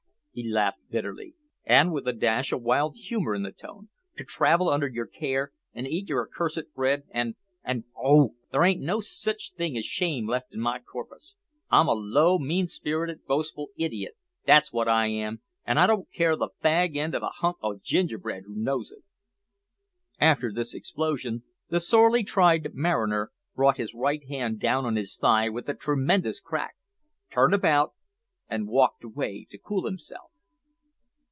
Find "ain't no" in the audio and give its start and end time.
8.63-9.01